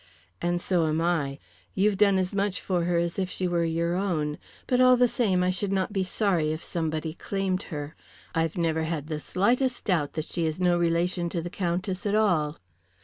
"And 0.41 0.59
so 0.59 0.87
am 0.87 0.99
I. 0.99 1.37
You've 1.75 1.95
done 1.95 2.17
as 2.17 2.33
much 2.33 2.59
for 2.59 2.85
her 2.85 2.97
as 2.97 3.19
if 3.19 3.29
she 3.29 3.47
were 3.47 3.63
your 3.63 3.93
own, 3.93 4.39
but 4.65 4.81
all 4.81 4.97
the 4.97 5.07
same 5.07 5.43
I 5.43 5.51
should 5.51 5.71
not 5.71 5.93
be 5.93 6.03
sorry 6.03 6.51
if 6.51 6.63
somebody 6.63 7.13
claimed 7.13 7.61
her. 7.69 7.95
I've 8.33 8.57
never 8.57 8.81
had 8.85 9.09
the 9.09 9.19
slightest 9.19 9.85
doubt 9.85 10.13
that 10.13 10.25
she 10.25 10.47
is 10.47 10.59
no 10.59 10.75
relation 10.79 11.29
to 11.29 11.39
the 11.39 11.51
Countess 11.51 12.07
at 12.07 12.15
all." 12.15 12.57